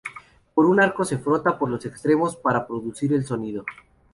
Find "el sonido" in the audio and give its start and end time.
3.13-3.65